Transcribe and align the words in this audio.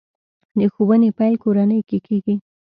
د 0.59 0.61
ښوونې 0.73 1.09
پیل 1.17 1.35
کورنۍ 1.43 1.79
کې 1.89 1.97
کېږي. 2.07 2.35